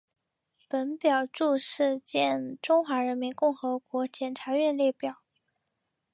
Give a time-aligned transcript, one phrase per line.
[0.67, 5.17] 本表注释见中华人民共和国检察院列表。